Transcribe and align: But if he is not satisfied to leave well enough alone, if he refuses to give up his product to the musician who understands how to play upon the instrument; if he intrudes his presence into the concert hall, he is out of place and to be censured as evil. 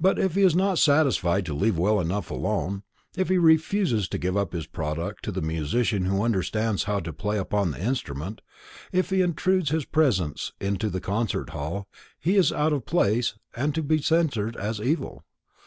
But 0.00 0.18
if 0.18 0.36
he 0.36 0.40
is 0.42 0.56
not 0.56 0.78
satisfied 0.78 1.44
to 1.44 1.52
leave 1.52 1.76
well 1.76 2.00
enough 2.00 2.30
alone, 2.30 2.82
if 3.14 3.28
he 3.28 3.36
refuses 3.36 4.08
to 4.08 4.16
give 4.16 4.34
up 4.34 4.54
his 4.54 4.66
product 4.66 5.22
to 5.24 5.30
the 5.32 5.42
musician 5.42 6.06
who 6.06 6.22
understands 6.24 6.84
how 6.84 7.00
to 7.00 7.12
play 7.12 7.36
upon 7.36 7.70
the 7.72 7.84
instrument; 7.84 8.40
if 8.90 9.10
he 9.10 9.20
intrudes 9.20 9.68
his 9.68 9.84
presence 9.84 10.52
into 10.62 10.88
the 10.88 10.98
concert 10.98 11.50
hall, 11.50 11.88
he 12.18 12.36
is 12.36 12.54
out 12.54 12.72
of 12.72 12.86
place 12.86 13.34
and 13.54 13.74
to 13.74 13.82
be 13.82 14.00
censured 14.00 14.56
as 14.56 14.80
evil. 14.80 15.26